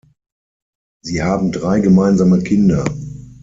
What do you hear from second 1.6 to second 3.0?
gemeinsame Kinder.